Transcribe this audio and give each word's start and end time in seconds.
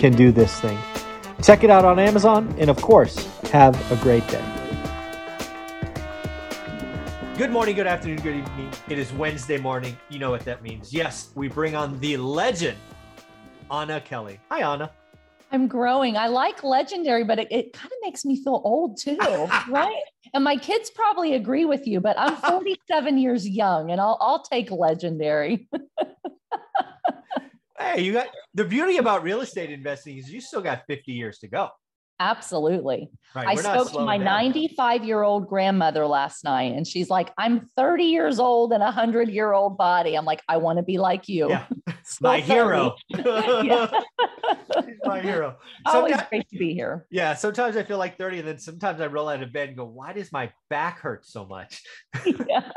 can 0.00 0.14
do 0.14 0.32
this 0.32 0.58
thing. 0.60 0.78
Check 1.42 1.62
it 1.62 1.68
out 1.68 1.84
on 1.84 1.98
Amazon, 1.98 2.54
and 2.58 2.70
of 2.70 2.80
course, 2.80 3.26
have 3.50 3.74
a 3.92 3.96
great 3.96 4.26
day. 4.28 4.42
Good 7.36 7.50
morning, 7.50 7.76
good 7.76 7.86
afternoon, 7.86 8.20
good 8.22 8.36
evening. 8.36 8.72
It 8.88 8.98
is 8.98 9.12
Wednesday 9.12 9.58
morning. 9.58 9.96
You 10.08 10.18
know 10.18 10.30
what 10.30 10.44
that 10.46 10.62
means. 10.62 10.92
Yes, 10.92 11.30
we 11.34 11.48
bring 11.48 11.76
on 11.76 12.00
the 12.00 12.16
legend, 12.16 12.78
Anna 13.70 14.00
Kelly. 14.00 14.40
Hi, 14.50 14.62
Anna. 14.62 14.90
I'm 15.52 15.66
growing. 15.66 16.16
I 16.16 16.28
like 16.28 16.64
legendary, 16.64 17.24
but 17.24 17.38
it, 17.38 17.48
it 17.50 17.72
kind 17.74 17.92
of 17.92 17.98
makes 18.02 18.24
me 18.24 18.42
feel 18.42 18.62
old 18.64 18.98
too, 18.98 19.16
right? 19.68 20.02
And 20.32 20.44
my 20.44 20.56
kids 20.56 20.90
probably 20.90 21.34
agree 21.34 21.66
with 21.66 21.86
you, 21.86 22.00
but 22.00 22.18
I'm 22.18 22.36
47 22.36 23.18
years 23.18 23.46
young 23.46 23.90
and 23.90 24.00
I'll, 24.00 24.16
I'll 24.20 24.42
take 24.42 24.70
legendary. 24.70 25.68
hey, 27.78 28.02
you 28.02 28.12
got 28.12 28.28
the 28.54 28.64
beauty 28.64 28.96
about 28.96 29.22
real 29.22 29.40
estate 29.40 29.70
investing 29.70 30.18
is 30.18 30.30
you 30.30 30.40
still 30.40 30.62
got 30.62 30.82
50 30.86 31.12
years 31.12 31.38
to 31.38 31.48
go. 31.48 31.68
Absolutely. 32.20 33.08
Right, 33.34 33.48
I 33.48 33.54
spoke 33.54 33.92
to 33.92 34.00
my 34.00 34.18
95 34.18 35.04
year 35.04 35.22
old 35.22 35.48
grandmother 35.48 36.06
last 36.06 36.44
night, 36.44 36.76
and 36.76 36.86
she's 36.86 37.08
like, 37.08 37.32
I'm 37.38 37.70
30 37.76 38.04
years 38.04 38.38
old 38.38 38.74
and 38.74 38.82
a 38.82 38.86
100 38.86 39.30
year 39.30 39.52
old 39.52 39.78
body. 39.78 40.16
I'm 40.16 40.26
like, 40.26 40.42
I 40.46 40.58
want 40.58 40.78
to 40.78 40.82
be 40.82 40.98
like 40.98 41.28
you. 41.30 41.48
Yeah. 41.48 41.64
my 42.20 42.40
hero. 42.40 42.94
my 45.04 45.20
hero. 45.22 45.56
Always 45.86 46.16
great 46.28 46.48
to 46.50 46.58
be 46.58 46.74
here. 46.74 47.06
Yeah. 47.10 47.34
Sometimes 47.34 47.76
I 47.76 47.84
feel 47.84 47.98
like 47.98 48.18
30, 48.18 48.40
and 48.40 48.48
then 48.48 48.58
sometimes 48.58 49.00
I 49.00 49.06
roll 49.06 49.28
out 49.28 49.42
of 49.42 49.52
bed 49.52 49.68
and 49.68 49.78
go, 49.78 49.84
Why 49.84 50.12
does 50.12 50.30
my 50.30 50.52
back 50.68 50.98
hurt 51.00 51.24
so 51.24 51.46
much? 51.46 51.82
yeah. 52.48 52.70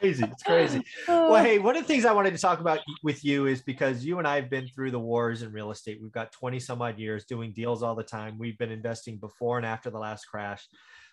Crazy. 0.00 0.24
It's 0.24 0.42
crazy. 0.42 0.82
Well, 1.08 1.34
oh. 1.34 1.42
hey, 1.42 1.58
one 1.58 1.76
of 1.76 1.82
the 1.82 1.88
things 1.88 2.04
I 2.04 2.12
wanted 2.12 2.32
to 2.34 2.40
talk 2.40 2.60
about 2.60 2.80
with 3.02 3.24
you 3.24 3.46
is 3.46 3.62
because 3.62 4.04
you 4.04 4.18
and 4.18 4.26
I 4.26 4.36
have 4.36 4.50
been 4.50 4.68
through 4.68 4.90
the 4.90 4.98
wars 4.98 5.42
in 5.42 5.52
real 5.52 5.70
estate. 5.70 5.98
We've 6.02 6.12
got 6.12 6.32
20 6.32 6.60
some 6.60 6.82
odd 6.82 6.98
years 6.98 7.24
doing 7.24 7.52
deals 7.52 7.82
all 7.82 7.94
the 7.94 8.02
time. 8.02 8.38
We've 8.38 8.58
been 8.58 8.70
investing 8.72 9.18
before 9.18 9.56
and 9.56 9.66
after 9.66 9.90
the 9.90 9.98
last 9.98 10.26
crash. 10.26 10.66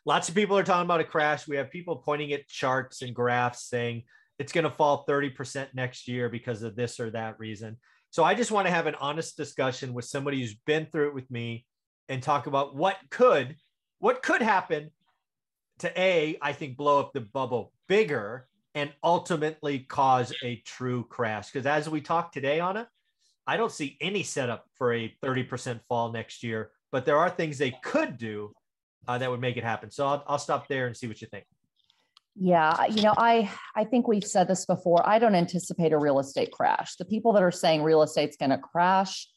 Lots 0.06 0.30
of 0.30 0.36
people 0.36 0.58
are 0.58 0.64
talking 0.64 0.86
about 0.86 1.00
a 1.00 1.06
crash. 1.06 1.48
We 1.48 1.58
have 1.58 1.70
people 1.70 1.98
pointing 1.98 2.34
at 2.34 2.48
charts 2.48 3.02
and 3.02 3.14
graphs 3.14 3.68
saying 3.68 4.04
it's 4.40 4.52
going 4.52 4.64
to 4.64 4.72
fall 4.72 5.06
30% 5.08 5.68
next 5.74 6.08
year 6.08 6.28
because 6.28 6.64
of 6.64 6.76
this 6.76 7.00
or 7.00 7.12
that 7.12 7.40
reason. 7.40 7.78
So 8.10 8.24
I 8.24 8.34
just 8.34 8.52
want 8.52 8.68
to 8.68 8.74
have 8.74 8.88
an 8.88 8.96
honest 8.96 9.38
discussion 9.38 9.94
with 9.94 10.06
somebody 10.06 10.42
who's 10.42 10.56
been 10.66 10.88
through 10.88 11.10
it 11.10 11.14
with 11.14 11.30
me 11.30 11.66
and 12.10 12.22
talk 12.22 12.48
about 12.48 12.76
what 12.76 12.98
could 13.10 13.56
what 14.00 14.24
could 14.24 14.42
happen 14.42 14.92
to 15.80 16.00
a 16.00 16.38
I 16.42 16.54
think 16.54 16.76
blow 16.76 17.00
up 17.00 17.14
the 17.14 17.22
bubble 17.22 17.72
bigger 17.88 18.48
and 18.76 18.92
ultimately 19.04 19.80
cause 19.80 20.34
a 20.44 20.58
true 20.66 21.06
crash 21.10 21.52
because 21.52 21.66
as 21.66 21.90
we 21.90 22.02
talk 22.02 22.32
today 22.32 22.60
Anna 22.60 22.88
I 23.48 23.58
don't 23.58 23.72
see 23.72 23.98
any 24.00 24.24
setup 24.24 24.66
for 24.76 24.94
a 24.94 25.14
30% 25.24 25.82
fall 25.88 26.12
next 26.12 26.44
year 26.44 26.72
but 26.92 27.06
there 27.06 27.18
are 27.18 27.30
things 27.30 27.58
they 27.58 27.74
could 27.84 28.18
do 28.18 28.54
uh, 29.08 29.18
that 29.18 29.30
would 29.30 29.42
make 29.42 29.58
it 29.58 29.64
happen. 29.64 29.92
So 29.92 30.06
I'll, 30.06 30.24
I'll 30.28 30.40
stop 30.40 30.68
there 30.68 30.88
and 30.88 30.96
see 30.96 31.08
what 31.08 31.22
you 31.22 31.28
think. 31.28 31.46
Yeah, 32.36 32.86
you 32.86 33.02
know, 33.02 33.14
I 33.18 33.52
I 33.76 33.84
think 33.84 34.08
we've 34.08 34.24
said 34.24 34.48
this 34.48 34.66
before. 34.66 35.08
I 35.08 35.20
don't 35.20 35.36
anticipate 35.36 35.92
a 35.92 35.98
real 35.98 36.18
estate 36.20 36.52
crash. 36.52 36.96
The 36.96 37.04
people 37.04 37.34
that 37.34 37.44
are 37.44 37.52
saying 37.52 37.84
real 37.84 38.04
estate's 38.04 38.38
going 38.38 38.52
to 38.52 38.58
crash, 38.58 39.28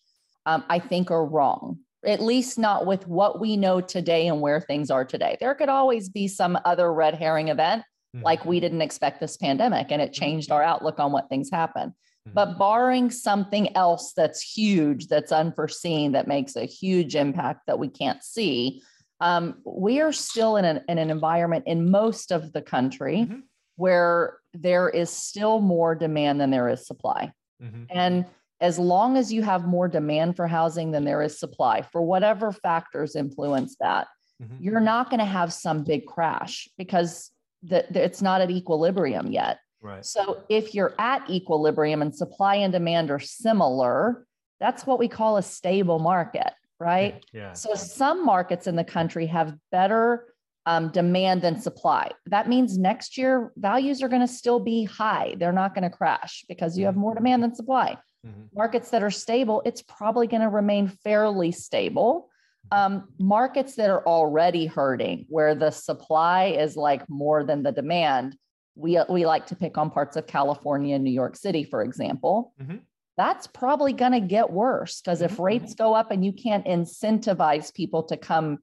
um, 0.46 0.64
I 0.68 0.78
think 0.78 1.10
are 1.10 1.26
wrong. 1.26 1.80
At 2.06 2.22
least 2.22 2.56
not 2.56 2.86
with 2.86 3.08
what 3.08 3.40
we 3.40 3.56
know 3.56 3.80
today 3.80 4.28
and 4.28 4.40
where 4.40 4.60
things 4.60 4.92
are 4.92 5.04
today. 5.04 5.36
There 5.40 5.54
could 5.56 5.70
always 5.70 6.08
be 6.08 6.28
some 6.28 6.56
other 6.64 6.92
red 6.92 7.16
herring 7.16 7.48
event, 7.48 7.82
mm-hmm. 8.14 8.24
like 8.24 8.44
we 8.44 8.60
didn't 8.60 8.82
expect 8.82 9.20
this 9.20 9.36
pandemic, 9.36 9.88
and 9.90 10.00
it 10.00 10.12
mm-hmm. 10.12 10.24
changed 10.24 10.50
our 10.50 10.62
outlook 10.62 10.98
on 10.98 11.12
what 11.12 11.28
things 11.28 11.50
happen. 11.50 11.90
Mm-hmm. 11.90 12.34
But 12.34 12.58
barring 12.58 13.10
something 13.10 13.76
else 13.76 14.12
that's 14.16 14.40
huge, 14.40 15.08
that's 15.08 15.32
unforeseen, 15.32 16.12
that 16.12 16.28
makes 16.28 16.56
a 16.56 16.64
huge 16.64 17.16
impact 17.16 17.62
that 17.66 17.78
we 17.78 17.88
can't 17.88 18.22
see, 18.22 18.82
um, 19.20 19.56
we 19.64 20.00
are 20.00 20.12
still 20.12 20.56
in 20.56 20.64
an, 20.64 20.82
in 20.88 20.98
an 20.98 21.10
environment 21.10 21.64
in 21.66 21.90
most 21.90 22.30
of 22.30 22.52
the 22.52 22.62
country 22.62 23.18
mm-hmm. 23.18 23.40
where 23.76 24.38
there 24.52 24.88
is 24.88 25.10
still 25.10 25.60
more 25.60 25.94
demand 25.94 26.40
than 26.40 26.50
there 26.50 26.68
is 26.68 26.86
supply. 26.86 27.32
Mm-hmm. 27.62 27.84
And 27.90 28.26
as 28.60 28.78
long 28.78 29.16
as 29.16 29.32
you 29.32 29.42
have 29.42 29.66
more 29.66 29.88
demand 29.88 30.36
for 30.36 30.46
housing 30.46 30.90
than 30.90 31.04
there 31.04 31.22
is 31.22 31.38
supply, 31.38 31.82
for 31.82 32.02
whatever 32.02 32.52
factors 32.52 33.16
influence 33.16 33.76
that, 33.80 34.08
mm-hmm. 34.42 34.56
you're 34.60 34.80
not 34.80 35.10
going 35.10 35.20
to 35.20 35.26
have 35.26 35.52
some 35.52 35.84
big 35.84 36.06
crash 36.06 36.68
because 36.78 37.30
the, 37.64 37.86
it's 38.04 38.22
not 38.22 38.40
at 38.40 38.50
equilibrium 38.50 39.30
yet. 39.30 39.58
Right. 39.82 40.04
So 40.04 40.42
if 40.48 40.74
you're 40.74 40.94
at 40.98 41.28
equilibrium 41.28 42.00
and 42.02 42.14
supply 42.14 42.56
and 42.56 42.72
demand 42.72 43.10
are 43.10 43.18
similar, 43.18 44.26
that's 44.60 44.86
what 44.86 44.98
we 44.98 45.08
call 45.08 45.36
a 45.36 45.42
stable 45.42 45.98
market 45.98 46.52
right? 46.78 47.24
Yeah. 47.32 47.52
So 47.52 47.74
some 47.74 48.24
markets 48.24 48.66
in 48.66 48.76
the 48.76 48.84
country 48.84 49.26
have 49.26 49.56
better 49.70 50.26
um, 50.66 50.88
demand 50.90 51.42
than 51.42 51.60
supply. 51.60 52.10
That 52.26 52.48
means 52.48 52.78
next 52.78 53.18
year 53.18 53.52
values 53.56 54.02
are 54.02 54.08
going 54.08 54.22
to 54.22 54.28
still 54.28 54.60
be 54.60 54.84
high. 54.84 55.34
They're 55.38 55.52
not 55.52 55.74
going 55.74 55.88
to 55.88 55.94
crash 55.94 56.44
because 56.48 56.78
you 56.78 56.86
have 56.86 56.96
more 56.96 57.14
demand 57.14 57.42
than 57.42 57.54
supply. 57.54 57.98
Mm-hmm. 58.26 58.44
Markets 58.54 58.90
that 58.90 59.02
are 59.02 59.10
stable, 59.10 59.62
it's 59.66 59.82
probably 59.82 60.26
going 60.26 60.42
to 60.42 60.48
remain 60.48 60.88
fairly 60.88 61.52
stable. 61.52 62.30
Um, 62.72 63.08
markets 63.18 63.76
that 63.76 63.90
are 63.90 64.04
already 64.06 64.66
hurting, 64.66 65.26
where 65.28 65.54
the 65.54 65.70
supply 65.70 66.46
is 66.46 66.76
like 66.76 67.08
more 67.08 67.44
than 67.44 67.62
the 67.62 67.72
demand, 67.72 68.36
we, 68.74 68.98
we 69.08 69.26
like 69.26 69.46
to 69.46 69.56
pick 69.56 69.78
on 69.78 69.90
parts 69.90 70.16
of 70.16 70.26
California 70.26 70.96
and 70.96 71.04
New 71.04 71.12
York 71.12 71.36
City, 71.36 71.64
for 71.64 71.82
example. 71.82 72.52
Mm-hmm 72.60 72.76
that's 73.16 73.46
probably 73.46 73.92
going 73.92 74.12
to 74.12 74.20
get 74.20 74.50
worse 74.50 75.00
because 75.00 75.22
if 75.22 75.38
rates 75.38 75.74
mm-hmm. 75.74 75.84
go 75.84 75.94
up 75.94 76.10
and 76.10 76.24
you 76.24 76.32
can't 76.32 76.66
incentivize 76.66 77.72
people 77.72 78.02
to 78.04 78.16
come 78.16 78.58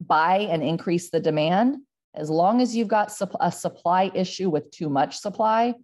buy 0.00 0.38
and 0.38 0.62
increase 0.62 1.10
the 1.10 1.20
demand, 1.20 1.76
as 2.14 2.30
long 2.30 2.60
as 2.60 2.74
you've 2.74 2.88
got 2.88 3.12
a 3.40 3.52
supply 3.52 4.10
issue 4.14 4.50
with 4.50 4.70
too 4.70 4.88
much 4.88 5.18
supply, 5.18 5.74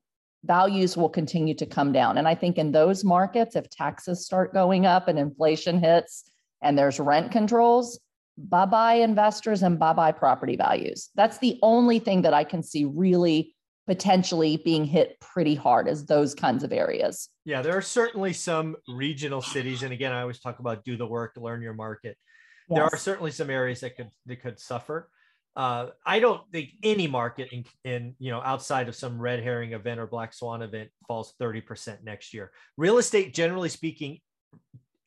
values 0.45 0.97
will 0.97 1.09
continue 1.09 1.55
to 1.55 1.67
come 1.67 1.93
down. 1.93 2.19
And 2.19 2.27
I 2.27 2.35
think 2.35 2.57
in 2.57 2.73
those 2.73 3.05
markets, 3.05 3.55
if 3.55 3.69
taxes 3.69 4.25
start 4.25 4.55
going 4.55 4.87
up 4.87 5.09
and 5.09 5.19
inflation 5.19 5.79
hits 5.79 6.31
and 6.63 6.79
there's 6.79 6.99
rent 6.99 7.33
controls, 7.33 7.99
bye 8.39 8.67
bye 8.67 8.95
investors 8.95 9.63
and 9.63 9.79
bye 9.79 9.93
bye 9.93 10.13
property 10.13 10.57
values. 10.57 11.11
That's 11.15 11.39
the 11.39 11.59
only 11.63 11.99
thing 11.99 12.23
that 12.23 12.35
I 12.35 12.45
can 12.45 12.63
see 12.63 12.85
really 12.85 13.55
potentially 13.87 14.57
being 14.57 14.85
hit 14.85 15.19
pretty 15.21 15.55
hard 15.55 15.89
as 15.89 16.07
those 16.07 16.35
kinds 16.35 16.65
of 16.65 16.73
areas. 16.73 17.29
Yeah, 17.45 17.63
there 17.63 17.77
are 17.77 17.83
certainly 17.83 18.33
some 18.33 18.77
regional 18.89 19.41
cities, 19.41 19.83
and 19.83 19.93
again, 19.93 20.13
I 20.13 20.23
always 20.23 20.41
talk 20.41 20.59
about 20.59 20.85
do 20.85 20.97
the 20.97 21.07
work, 21.07 21.35
learn 21.37 21.63
your 21.63 21.75
market. 21.75 22.17
Yes. 22.69 22.77
There 22.77 22.85
are 22.85 22.97
certainly 22.97 23.31
some 23.31 23.49
areas 23.49 23.81
that 23.81 23.97
could 23.97 24.11
that 24.27 24.43
could 24.43 24.59
suffer. 24.59 25.09
Uh, 25.55 25.91
I 26.05 26.19
don't 26.19 26.43
think 26.53 26.71
any 26.83 27.07
market 27.07 27.49
in, 27.51 27.65
in 27.85 28.15
you 28.19 28.31
know 28.31 28.43
outside 28.43 28.89
of 28.89 28.97
some 28.97 29.21
red 29.21 29.43
herring 29.43 29.73
event 29.73 30.01
or 30.01 30.07
black 30.07 30.35
swan 30.35 30.63
event 30.63 30.91
falls 31.07 31.33
30% 31.41 32.03
next 32.05 32.35
year. 32.35 32.51
Real 32.77 32.99
estate, 32.99 33.33
generally 33.33 33.69
speaking, 33.69 34.19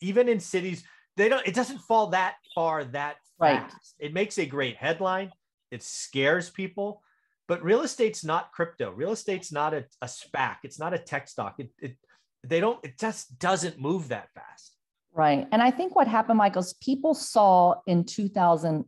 even 0.01 0.29
in 0.29 0.39
cities, 0.39 0.83
they 1.17 1.29
don't 1.29 1.45
it 1.47 1.53
doesn't 1.53 1.79
fall 1.79 2.07
that 2.07 2.35
far 2.55 2.83
that 2.83 3.17
right. 3.39 3.59
fast. 3.59 3.95
It 3.99 4.13
makes 4.13 4.37
a 4.37 4.45
great 4.45 4.77
headline. 4.77 5.31
It 5.71 5.83
scares 5.83 6.49
people 6.49 7.01
but 7.49 7.63
real 7.63 7.81
estate's 7.81 8.23
not 8.23 8.51
crypto. 8.51 8.91
Real 8.91 9.11
estate's 9.11 9.51
not 9.51 9.73
a, 9.73 9.83
a 10.03 10.05
SPAC. 10.05 10.57
It's 10.63 10.77
not 10.79 10.93
a 10.93 10.99
tech 10.99 11.27
stock. 11.27 11.55
It, 11.57 11.71
it 11.81 11.97
they 12.43 12.59
don't. 12.59 12.79
It 12.85 12.99
just 12.99 13.39
doesn't 13.39 13.79
move 13.79 14.09
that 14.09 14.29
fast. 14.35 14.75
Right. 15.11 15.47
And 15.51 15.61
I 15.61 15.71
think 15.71 15.95
what 15.95 16.07
happened, 16.07 16.37
Michael, 16.37 16.61
is 16.61 16.75
people 16.75 17.15
saw 17.15 17.73
in 17.87 18.05
2008, 18.05 18.85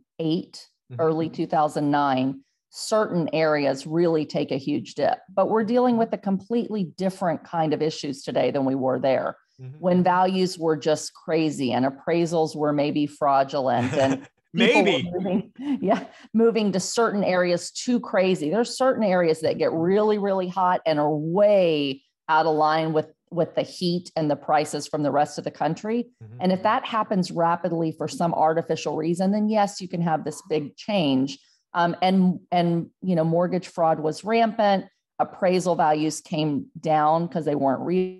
mm-hmm. 0.91 1.01
early 1.01 1.27
2009, 1.27 2.41
certain 2.69 3.29
areas 3.33 3.87
really 3.87 4.27
take 4.27 4.51
a 4.51 4.57
huge 4.57 4.93
dip. 4.93 5.17
But 5.33 5.49
we're 5.49 5.63
dealing 5.63 5.97
with 5.97 6.13
a 6.13 6.17
completely 6.19 6.83
different 6.83 7.43
kind 7.43 7.73
of 7.73 7.81
issues 7.81 8.21
today 8.21 8.51
than 8.51 8.63
we 8.63 8.75
were 8.75 8.99
there. 8.99 9.37
Mm-hmm. 9.61 9.77
When 9.79 10.03
values 10.03 10.57
were 10.57 10.77
just 10.77 11.13
crazy 11.13 11.71
and 11.71 11.85
appraisals 11.85 12.55
were 12.55 12.73
maybe 12.73 13.05
fraudulent 13.05 13.93
and 13.93 14.27
maybe 14.53 15.09
moving, 15.13 15.51
yeah 15.81 16.03
moving 16.33 16.73
to 16.73 16.79
certain 16.79 17.23
areas 17.23 17.71
too 17.71 18.01
crazy 18.01 18.49
there's 18.49 18.75
certain 18.77 19.01
areas 19.01 19.39
that 19.39 19.57
get 19.57 19.71
really 19.71 20.17
really 20.17 20.49
hot 20.49 20.81
and 20.85 20.99
are 20.99 21.15
way 21.15 22.01
out 22.27 22.45
of 22.45 22.53
line 22.55 22.91
with 22.91 23.13
with 23.31 23.55
the 23.55 23.61
heat 23.61 24.11
and 24.15 24.29
the 24.29 24.35
prices 24.35 24.87
from 24.87 25.03
the 25.03 25.11
rest 25.11 25.37
of 25.37 25.45
the 25.45 25.51
country. 25.51 26.09
Mm-hmm. 26.21 26.37
And 26.41 26.51
if 26.51 26.63
that 26.63 26.85
happens 26.85 27.31
rapidly 27.31 27.93
for 27.93 28.07
some 28.07 28.33
artificial 28.33 28.97
reason, 28.97 29.31
then 29.31 29.49
yes, 29.49 29.79
you 29.79 29.87
can 29.87 30.01
have 30.01 30.25
this 30.25 30.41
big 30.49 30.75
change. 30.75 31.39
Um, 31.73 31.95
and 32.01 32.41
and 32.51 32.89
you 33.01 33.15
know, 33.15 33.23
mortgage 33.23 33.67
fraud 33.67 33.99
was 33.99 34.23
rampant. 34.25 34.85
Appraisal 35.19 35.75
values 35.75 36.19
came 36.19 36.65
down 36.79 37.27
because 37.27 37.45
they 37.45 37.55
weren't 37.55 37.81
real 37.81 38.19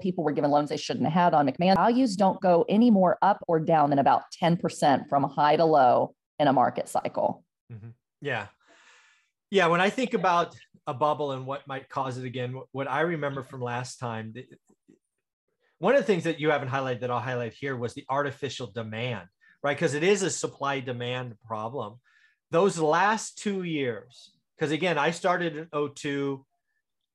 People 0.00 0.24
were 0.24 0.32
given 0.32 0.50
loans 0.50 0.70
they 0.70 0.76
shouldn't 0.76 1.04
have 1.04 1.12
had 1.12 1.34
on 1.34 1.48
McMahon. 1.48 1.74
Values 1.74 2.16
don't 2.16 2.40
go 2.40 2.64
any 2.68 2.90
more 2.90 3.18
up 3.22 3.42
or 3.46 3.60
down 3.60 3.90
than 3.90 3.98
about 3.98 4.22
10% 4.42 5.08
from 5.08 5.24
high 5.24 5.56
to 5.56 5.64
low 5.64 6.14
in 6.38 6.48
a 6.48 6.52
market 6.52 6.88
cycle. 6.88 7.44
Mm-hmm. 7.72 7.90
Yeah. 8.20 8.46
Yeah. 9.50 9.66
When 9.68 9.80
I 9.80 9.90
think 9.90 10.14
about 10.14 10.56
a 10.86 10.94
bubble 10.94 11.32
and 11.32 11.46
what 11.46 11.66
might 11.66 11.88
cause 11.88 12.18
it 12.18 12.24
again, 12.24 12.60
what 12.72 12.88
I 12.90 13.00
remember 13.02 13.42
from 13.42 13.60
last 13.60 13.98
time, 13.98 14.34
one 15.78 15.94
of 15.94 16.00
the 16.00 16.06
things 16.06 16.24
that 16.24 16.40
you 16.40 16.50
haven't 16.50 16.68
highlighted 16.68 17.00
that 17.00 17.10
I'll 17.10 17.20
highlight 17.20 17.52
here 17.52 17.76
was 17.76 17.94
the 17.94 18.04
artificial 18.08 18.68
demand, 18.68 19.28
right? 19.62 19.76
Because 19.76 19.94
it 19.94 20.02
is 20.02 20.22
a 20.22 20.30
supply 20.30 20.80
demand 20.80 21.34
problem. 21.44 22.00
Those 22.50 22.78
last 22.78 23.38
two 23.38 23.62
years, 23.64 24.30
because 24.56 24.72
again, 24.72 24.96
I 24.96 25.10
started 25.10 25.56
in 25.56 25.90
02, 25.94 26.44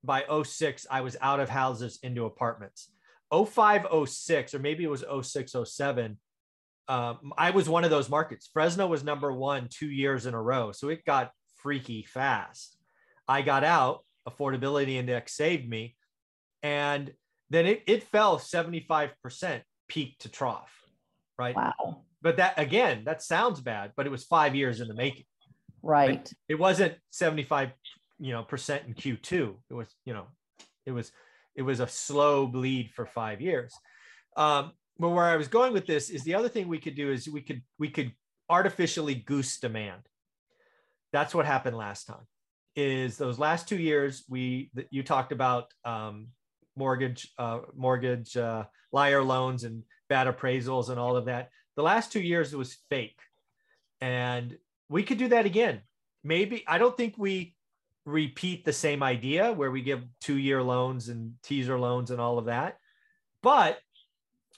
by 0.03 0.23
06, 0.43 0.85
I 0.89 1.01
was 1.01 1.17
out 1.21 1.39
of 1.39 1.49
houses 1.49 1.99
into 2.03 2.25
apartments. 2.25 2.89
05, 3.33 3.87
06, 4.07 4.53
or 4.53 4.59
maybe 4.59 4.83
it 4.83 4.89
was 4.89 5.05
06, 5.21 5.55
07. 5.65 6.17
Um, 6.87 7.33
I 7.37 7.51
was 7.51 7.69
one 7.69 7.83
of 7.83 7.89
those 7.89 8.09
markets. 8.09 8.49
Fresno 8.51 8.87
was 8.87 9.03
number 9.03 9.31
one 9.31 9.67
two 9.69 9.89
years 9.89 10.25
in 10.25 10.33
a 10.33 10.41
row. 10.41 10.71
So 10.71 10.89
it 10.89 11.05
got 11.05 11.31
freaky 11.57 12.03
fast. 12.03 12.77
I 13.27 13.41
got 13.41 13.63
out, 13.63 14.03
affordability 14.27 14.95
index 14.95 15.33
saved 15.35 15.69
me. 15.69 15.95
And 16.63 17.13
then 17.49 17.65
it, 17.65 17.83
it 17.87 18.03
fell 18.03 18.37
75% 18.39 19.61
peak 19.87 20.17
to 20.19 20.29
trough. 20.29 20.71
Right. 21.37 21.55
Wow. 21.55 22.03
But 22.21 22.37
that 22.37 22.53
again, 22.57 23.03
that 23.05 23.23
sounds 23.23 23.61
bad, 23.61 23.93
but 23.95 24.05
it 24.05 24.09
was 24.09 24.23
five 24.23 24.55
years 24.55 24.79
in 24.79 24.87
the 24.87 24.93
making. 24.93 25.25
Right. 25.81 26.19
It, 26.19 26.33
it 26.49 26.59
wasn't 26.59 26.95
75 27.09 27.71
you 28.21 28.31
know 28.31 28.43
percent 28.43 28.83
in 28.87 28.93
Q2. 28.93 29.55
It 29.69 29.73
was 29.73 29.87
you 30.05 30.13
know 30.13 30.27
it 30.85 30.91
was 30.91 31.11
it 31.55 31.63
was 31.63 31.79
a 31.79 31.87
slow 31.87 32.47
bleed 32.47 32.91
for 32.95 33.05
five 33.05 33.41
years. 33.41 33.73
Um, 34.37 34.71
but 34.97 35.09
where 35.09 35.25
I 35.25 35.35
was 35.35 35.47
going 35.47 35.73
with 35.73 35.87
this 35.87 36.09
is 36.09 36.23
the 36.23 36.35
other 36.35 36.47
thing 36.47 36.67
we 36.67 36.77
could 36.77 36.95
do 36.95 37.11
is 37.11 37.27
we 37.27 37.41
could 37.41 37.63
we 37.79 37.89
could 37.89 38.13
artificially 38.49 39.15
goose 39.15 39.59
demand. 39.59 40.01
That's 41.11 41.33
what 41.33 41.45
happened 41.45 41.75
last 41.75 42.05
time. 42.05 42.27
Is 42.75 43.17
those 43.17 43.39
last 43.39 43.67
two 43.67 43.77
years 43.77 44.23
we 44.29 44.71
you 44.91 45.03
talked 45.03 45.31
about 45.31 45.65
um, 45.83 46.27
mortgage 46.75 47.27
uh, 47.39 47.61
mortgage 47.75 48.37
uh, 48.37 48.65
liar 48.91 49.23
loans 49.23 49.63
and 49.63 49.83
bad 50.09 50.27
appraisals 50.27 50.89
and 50.89 50.99
all 50.99 51.17
of 51.17 51.25
that. 51.25 51.49
The 51.75 51.83
last 51.83 52.11
two 52.11 52.21
years 52.21 52.53
it 52.53 52.57
was 52.57 52.77
fake, 52.89 53.19
and 53.99 54.57
we 54.89 55.03
could 55.03 55.17
do 55.17 55.29
that 55.29 55.47
again. 55.47 55.81
Maybe 56.23 56.63
I 56.67 56.77
don't 56.77 56.95
think 56.95 57.15
we 57.17 57.55
repeat 58.05 58.65
the 58.65 58.73
same 58.73 59.03
idea 59.03 59.51
where 59.53 59.71
we 59.71 59.81
give 59.81 60.03
two 60.19 60.37
year 60.37 60.61
loans 60.61 61.09
and 61.09 61.33
teaser 61.43 61.79
loans 61.79 62.11
and 62.11 62.19
all 62.19 62.37
of 62.37 62.45
that. 62.45 62.77
But 63.43 63.79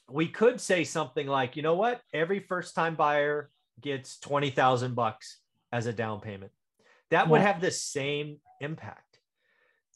we 0.09 0.27
could 0.27 0.59
say 0.59 0.83
something 0.83 1.27
like, 1.27 1.55
you 1.55 1.61
know 1.61 1.75
what? 1.75 2.01
Every 2.13 2.39
first 2.39 2.75
time 2.75 2.95
buyer 2.95 3.49
gets 3.81 4.19
20,000 4.19 4.95
bucks 4.95 5.39
as 5.71 5.85
a 5.85 5.93
down 5.93 6.19
payment. 6.19 6.51
That 7.09 7.29
would 7.29 7.41
have 7.41 7.61
the 7.61 7.71
same 7.71 8.37
impact. 8.59 9.19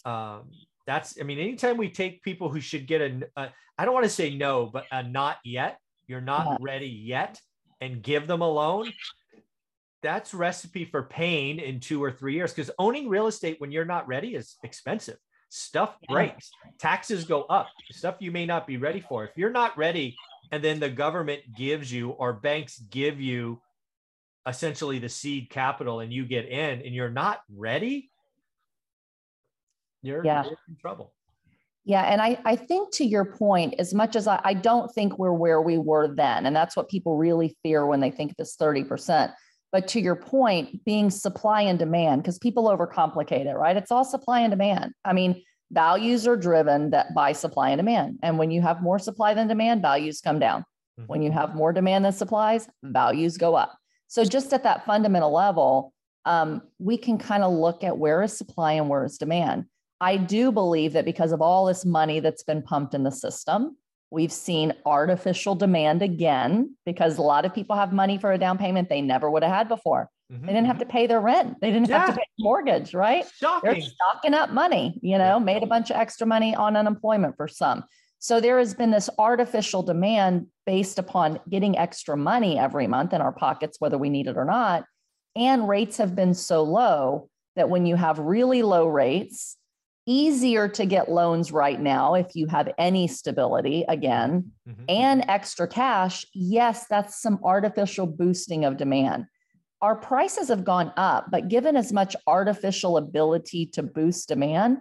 Um, 0.06 0.52
that's, 0.86 1.20
I 1.20 1.24
mean, 1.24 1.40
anytime 1.40 1.78
we 1.78 1.90
take 1.90 2.22
people 2.22 2.50
who 2.50 2.62
should 2.62 2.88
get 2.88 3.02
a, 3.02 3.30
a 3.36 3.50
I 3.78 3.86
don't 3.86 3.94
want 3.94 4.06
to 4.06 4.10
say 4.10 4.36
no, 4.36 4.66
but 4.66 4.86
a 4.92 5.04
not 5.04 5.38
yet, 5.44 5.80
you're 6.08 6.22
not 6.22 6.48
yeah. 6.48 6.58
ready 6.60 6.88
yet, 6.88 7.40
and 7.82 8.02
give 8.02 8.28
them 8.28 8.42
a 8.42 8.50
loan, 8.50 8.92
that's 10.08 10.34
recipe 10.34 10.86
for 10.86 11.04
pain 11.04 11.60
in 11.60 11.82
two 11.82 12.02
or 12.02 12.10
three 12.10 12.34
years 12.34 12.54
because 12.54 12.72
owning 12.80 13.10
real 13.10 13.28
estate 13.28 13.60
when 13.60 13.74
you're 13.74 13.84
not 13.84 14.08
ready 14.08 14.36
is 14.36 14.56
expensive. 14.64 15.18
Stuff 15.50 15.98
breaks. 16.08 16.50
Taxes 16.80 17.26
go 17.26 17.44
up. 17.44 17.68
Stuff 17.92 18.16
you 18.20 18.32
may 18.32 18.46
not 18.46 18.66
be 18.66 18.78
ready 18.78 19.02
for. 19.02 19.26
If 19.26 19.32
you're 19.36 19.50
not 19.50 19.78
ready 19.78 20.16
and 20.54 20.64
then 20.64 20.80
the 20.80 20.90
government 20.90 21.42
gives 21.58 21.92
you 21.92 22.12
or 22.12 22.32
banks 22.32 22.80
give 22.90 23.20
you 23.20 23.62
essentially 24.48 24.98
the 24.98 25.10
seed 25.10 25.50
capital 25.50 26.00
and 26.00 26.14
you 26.14 26.26
get 26.26 26.48
in 26.48 26.82
and 26.84 26.96
you're 26.96 27.10
not 27.10 27.42
ready 27.54 28.10
you're, 30.02 30.24
yeah. 30.24 30.46
you're 30.46 30.58
in 30.70 30.78
trouble. 30.80 31.12
Yeah, 31.84 32.04
and 32.04 32.22
I, 32.22 32.38
I 32.46 32.56
think 32.56 32.94
to 32.96 33.06
your 33.06 33.26
point, 33.26 33.76
as 33.78 33.94
much 33.94 34.16
as 34.16 34.28
I, 34.28 34.40
I 34.44 34.54
don't 34.54 34.94
think 34.94 35.18
we're 35.18 35.34
where 35.34 35.62
we 35.62 35.78
were 35.78 36.14
then, 36.14 36.46
and 36.46 36.56
that's 36.56 36.78
what 36.78 36.88
people 36.88 37.18
really 37.18 37.58
fear 37.62 37.86
when 37.86 38.00
they 38.00 38.12
think 38.12 38.36
this 38.38 38.56
30%. 38.56 39.34
But 39.72 39.88
to 39.90 40.00
your 40.00 40.16
point, 40.16 40.84
being 40.86 41.10
supply 41.10 41.62
and 41.62 41.78
demand, 41.78 42.22
because 42.22 42.40
people 42.40 42.66
overcomplicate 42.66 43.46
it, 43.46 43.56
right? 43.56 43.76
It's 43.76 43.92
all 43.92 44.06
supply 44.06 44.42
and 44.42 44.52
demand. 44.52 44.94
I 45.04 45.14
mean, 45.14 45.44
values 45.72 46.26
are 46.28 46.38
driven 46.38 46.92
that 46.92 47.14
by 47.14 47.34
supply 47.34 47.72
and 47.72 47.80
demand. 47.80 48.20
And 48.24 48.38
when 48.38 48.52
you 48.52 48.62
have 48.62 48.82
more 48.82 49.00
supply 49.00 49.34
than 49.34 49.48
demand, 49.48 49.82
values 49.82 50.22
come 50.22 50.40
down. 50.40 50.62
Mm-hmm. 51.00 51.08
When 51.08 51.22
you 51.22 51.32
have 51.32 51.56
more 51.56 51.74
demand 51.74 52.06
than 52.06 52.14
supplies, 52.14 52.70
values 52.84 53.38
go 53.38 53.56
up. 53.56 53.78
So 54.08 54.24
just 54.24 54.54
at 54.54 54.64
that 54.64 54.86
fundamental 54.86 55.34
level, 55.34 55.94
um, 56.26 56.62
we 56.80 56.98
can 56.98 57.18
kind 57.18 57.44
of 57.44 57.52
look 57.54 57.84
at 57.84 57.98
where 57.98 58.24
is 58.24 58.38
supply 58.38 58.74
and 58.74 58.90
where 58.90 59.04
is 59.04 59.18
demand. 59.18 59.66
I 60.00 60.18
do 60.18 60.52
believe 60.52 60.94
that 60.94 61.06
because 61.06 61.32
of 61.32 61.42
all 61.42 61.66
this 61.66 61.86
money 61.86 62.20
that's 62.20 62.44
been 62.44 62.62
pumped 62.62 62.94
in 62.94 63.04
the 63.04 63.12
system, 63.12 63.78
We've 64.10 64.32
seen 64.32 64.74
artificial 64.86 65.56
demand 65.56 66.02
again 66.02 66.76
because 66.86 67.18
a 67.18 67.22
lot 67.22 67.46
of 67.46 67.54
people 67.54 67.76
have 67.76 67.92
money 67.92 68.18
for 68.18 68.32
a 68.32 68.38
down 68.38 68.58
payment 68.58 68.88
they 68.90 69.02
never 69.02 69.30
would 69.30 69.44
have 69.44 69.52
had 69.52 69.68
before. 69.68 70.10
Mm-hmm. 70.32 70.46
They 70.46 70.54
didn't 70.54 70.68
have 70.68 70.80
to 70.80 70.86
mm-hmm. 70.86 70.92
pay 70.92 71.08
their 71.08 71.20
rent. 71.20 71.58
They 71.62 71.72
didn't 71.72 71.90
yeah. 71.90 72.00
have 72.00 72.10
to 72.16 72.16
pay 72.16 72.28
mortgage, 72.40 72.94
right? 72.94 73.26
Shocking. 73.36 73.72
They're 73.72 73.82
stocking 73.82 74.34
up 74.34 74.52
money, 74.52 75.00
you 75.02 75.18
know, 75.18 75.38
yeah. 75.38 75.40
made 75.40 75.64
a 75.64 75.68
bunch 75.68 75.90
of 75.90 75.98
extra 75.98 76.26
money 76.26 76.56
on 76.56 76.76
unemployment 76.76 77.36
for 77.36 77.48
some. 77.48 77.84
So 78.20 78.40
there 78.40 78.58
has 78.60 78.74
been 78.74 78.92
this 78.92 79.10
artificial 79.18 79.84
demand 79.84 80.48
based 80.66 81.00
upon 81.00 81.40
getting 81.50 81.78
extra 81.78 82.18
money 82.18 82.58
every 82.58 82.88
month 82.88 83.14
in 83.14 83.22
our 83.22 83.32
pockets, 83.32 83.78
whether 83.80 83.98
we 83.98 84.10
need 84.10 84.28
it 84.28 84.38
or 84.38 84.46
not. 84.46 84.86
And 85.36 85.68
rates 85.68 85.98
have 85.98 86.16
been 86.16 86.34
so 86.34 86.64
low 86.64 87.30
that 87.56 87.70
when 87.70 87.86
you 87.86 87.96
have 87.96 88.18
really 88.20 88.64
low 88.64 88.88
rates, 88.88 89.58
easier 90.08 90.70
to 90.70 90.86
get 90.86 91.12
loans 91.12 91.52
right 91.52 91.80
now 91.80 92.16
if 92.16 92.34
you 92.34 92.48
have 92.48 92.70
any 92.78 93.08
stability 93.08 93.84
again 93.90 94.52
mm-hmm. 94.68 94.84
and 94.88 95.26
extra 95.28 95.68
cash 95.68 96.26
yes 96.34 96.88
that's 96.88 97.22
some 97.22 97.40
artificial 97.44 98.08
boosting 98.08 98.64
of 98.64 98.78
demand 98.78 99.26
our 99.82 99.96
prices 99.96 100.48
have 100.48 100.64
gone 100.64 100.94
up 100.96 101.28
but 101.30 101.50
given 101.50 101.76
as 101.76 101.92
much 101.92 102.16
artificial 102.26 102.98
ability 102.98 103.66
to 103.66 103.84
boost 103.84 104.30
demand 104.30 104.78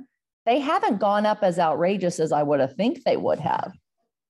they 0.47 0.61
haven't 0.61 1.01
gone 1.01 1.27
up 1.27 1.41
as 1.43 1.59
outrageous 1.59 2.21
as 2.21 2.31
i 2.31 2.43
would 2.43 2.61
have 2.61 2.75
think 2.75 3.03
they 3.03 3.17
would 3.17 3.41
have 3.41 3.73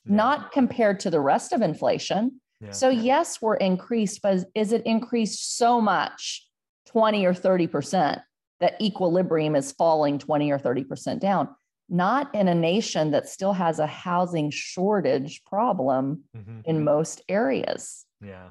yeah. 0.06 0.16
not 0.16 0.50
compared 0.50 0.98
to 0.98 1.10
the 1.10 1.20
rest 1.20 1.52
of 1.52 1.60
inflation 1.60 2.40
yeah. 2.62 2.70
so 2.70 2.88
yes 2.88 3.42
we're 3.42 3.56
increased 3.56 4.22
but 4.22 4.46
is 4.54 4.72
it 4.72 4.82
increased 4.86 5.58
so 5.58 5.78
much 5.78 6.48
20 6.86 7.26
or 7.26 7.34
30 7.34 7.66
percent 7.66 8.22
that 8.60 8.80
equilibrium 8.80 9.54
is 9.54 9.72
falling 9.72 10.18
20 10.18 10.50
or 10.50 10.58
30% 10.58 11.20
down, 11.20 11.48
not 11.88 12.34
in 12.34 12.48
a 12.48 12.54
nation 12.54 13.10
that 13.12 13.28
still 13.28 13.52
has 13.52 13.78
a 13.78 13.86
housing 13.86 14.50
shortage 14.50 15.44
problem 15.44 16.24
mm-hmm. 16.36 16.60
in 16.64 16.84
most 16.84 17.22
areas. 17.28 18.04
Yeah. 18.20 18.50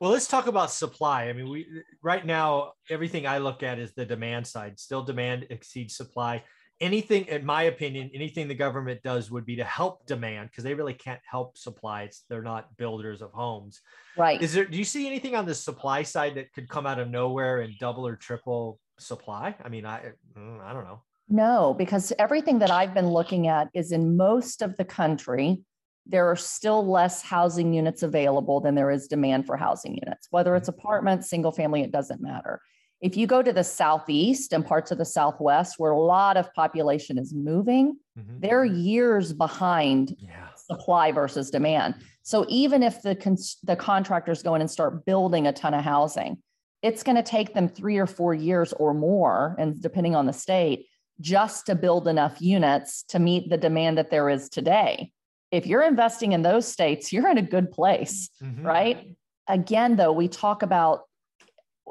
Well, 0.00 0.12
let's 0.12 0.28
talk 0.28 0.46
about 0.46 0.70
supply. 0.70 1.24
I 1.24 1.34
mean, 1.34 1.50
we 1.50 1.66
right 2.02 2.24
now 2.24 2.72
everything 2.88 3.26
I 3.26 3.36
look 3.36 3.62
at 3.62 3.78
is 3.78 3.92
the 3.92 4.06
demand 4.06 4.46
side. 4.46 4.80
Still 4.80 5.02
demand 5.02 5.46
exceeds 5.50 5.94
supply. 5.94 6.42
Anything, 6.80 7.26
in 7.26 7.44
my 7.44 7.64
opinion, 7.64 8.10
anything 8.14 8.48
the 8.48 8.54
government 8.54 9.02
does 9.02 9.30
would 9.30 9.44
be 9.44 9.56
to 9.56 9.64
help 9.64 10.06
demand 10.06 10.48
because 10.48 10.64
they 10.64 10.72
really 10.72 10.94
can't 10.94 11.20
help 11.30 11.58
supply. 11.58 12.04
It's, 12.04 12.24
they're 12.30 12.42
not 12.42 12.74
builders 12.78 13.20
of 13.20 13.30
homes. 13.32 13.82
Right. 14.16 14.40
Is 14.40 14.54
there 14.54 14.64
do 14.64 14.78
you 14.78 14.84
see 14.84 15.06
anything 15.06 15.36
on 15.36 15.44
the 15.44 15.54
supply 15.54 16.02
side 16.02 16.36
that 16.36 16.50
could 16.54 16.70
come 16.70 16.86
out 16.86 16.98
of 16.98 17.10
nowhere 17.10 17.60
and 17.60 17.78
double 17.78 18.06
or 18.06 18.16
triple 18.16 18.80
supply? 19.00 19.54
I 19.64 19.68
mean, 19.68 19.86
I 19.86 20.12
mm, 20.36 20.60
I 20.62 20.72
don't 20.72 20.84
know. 20.84 21.02
No, 21.28 21.74
because 21.74 22.12
everything 22.18 22.58
that 22.58 22.70
I've 22.70 22.92
been 22.92 23.08
looking 23.08 23.46
at 23.46 23.68
is 23.72 23.92
in 23.92 24.16
most 24.16 24.62
of 24.62 24.76
the 24.76 24.84
country, 24.84 25.62
there 26.04 26.28
are 26.28 26.36
still 26.36 26.84
less 26.84 27.22
housing 27.22 27.72
units 27.72 28.02
available 28.02 28.60
than 28.60 28.74
there 28.74 28.90
is 28.90 29.06
demand 29.06 29.46
for 29.46 29.56
housing 29.56 29.94
units. 30.02 30.26
Whether 30.30 30.56
it's 30.56 30.68
mm-hmm. 30.68 30.80
apartments, 30.80 31.30
single 31.30 31.52
family, 31.52 31.82
it 31.82 31.92
doesn't 31.92 32.20
matter. 32.20 32.60
If 33.00 33.16
you 33.16 33.26
go 33.26 33.42
to 33.42 33.52
the 33.52 33.64
southeast 33.64 34.52
and 34.52 34.66
parts 34.66 34.90
of 34.90 34.98
the 34.98 35.04
southwest 35.04 35.78
where 35.78 35.92
a 35.92 35.98
lot 35.98 36.36
of 36.36 36.52
population 36.52 37.16
is 37.16 37.32
moving, 37.32 37.96
mm-hmm. 38.18 38.40
they're 38.40 38.64
years 38.64 39.32
behind 39.32 40.16
yeah. 40.18 40.48
supply 40.56 41.12
versus 41.12 41.50
demand. 41.50 41.94
So 42.22 42.44
even 42.48 42.82
if 42.82 43.00
the 43.02 43.14
cons- 43.14 43.58
the 43.62 43.76
contractors 43.76 44.42
go 44.42 44.54
in 44.54 44.60
and 44.60 44.70
start 44.70 45.06
building 45.06 45.46
a 45.46 45.52
ton 45.52 45.74
of 45.74 45.82
housing, 45.82 46.42
it's 46.82 47.02
going 47.02 47.16
to 47.16 47.22
take 47.22 47.54
them 47.54 47.68
three 47.68 47.98
or 47.98 48.06
four 48.06 48.34
years 48.34 48.72
or 48.72 48.94
more, 48.94 49.54
and 49.58 49.80
depending 49.80 50.14
on 50.14 50.26
the 50.26 50.32
state, 50.32 50.86
just 51.20 51.66
to 51.66 51.74
build 51.74 52.08
enough 52.08 52.40
units 52.40 53.02
to 53.04 53.18
meet 53.18 53.50
the 53.50 53.58
demand 53.58 53.98
that 53.98 54.10
there 54.10 54.30
is 54.30 54.48
today. 54.48 55.12
If 55.50 55.66
you're 55.66 55.82
investing 55.82 56.32
in 56.32 56.42
those 56.42 56.66
states, 56.66 57.12
you're 57.12 57.28
in 57.28 57.38
a 57.38 57.42
good 57.42 57.70
place, 57.70 58.30
mm-hmm. 58.42 58.66
right? 58.66 59.16
Again, 59.48 59.96
though, 59.96 60.12
we 60.12 60.28
talk 60.28 60.62
about 60.62 61.02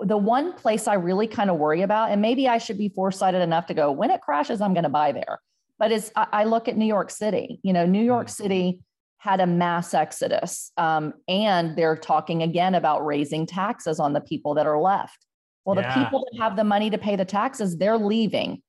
the 0.01 0.17
one 0.17 0.53
place 0.53 0.87
I 0.87 0.93
really 0.93 1.27
kind 1.27 1.49
of 1.49 1.57
worry 1.57 1.81
about, 1.81 2.11
and 2.11 2.21
maybe 2.21 2.47
I 2.47 2.57
should 2.57 2.77
be 2.77 2.89
foresighted 2.89 3.41
enough 3.41 3.65
to 3.67 3.73
go, 3.73 3.91
when 3.91 4.11
it 4.11 4.21
crashes, 4.21 4.61
I'm 4.61 4.73
going 4.73 4.83
to 4.83 4.89
buy 4.89 5.11
there. 5.11 5.39
But 5.77 5.91
is 5.91 6.11
I, 6.15 6.45
look 6.45 6.67
at 6.67 6.77
New 6.77 6.85
York 6.85 7.09
City, 7.11 7.59
you 7.63 7.73
know, 7.73 7.85
New 7.85 8.03
York 8.03 8.27
mm-hmm. 8.27 8.43
City 8.43 8.79
had 9.19 9.39
a 9.41 9.47
mass 9.47 9.93
exodus. 9.93 10.71
Um, 10.77 11.13
and 11.27 11.75
they're 11.75 11.97
talking 11.97 12.41
again 12.41 12.73
about 12.73 13.05
raising 13.05 13.45
taxes 13.45 13.99
on 13.99 14.13
the 14.13 14.21
people 14.21 14.53
that 14.55 14.65
are 14.65 14.79
left. 14.79 15.25
Well, 15.65 15.75
yeah. 15.75 15.93
the 15.93 16.03
people 16.03 16.25
that 16.31 16.41
have 16.41 16.55
the 16.55 16.63
money 16.63 16.89
to 16.89 16.97
pay 16.97 17.15
the 17.15 17.25
taxes, 17.25 17.77
they're 17.77 17.97
leaving 17.97 18.61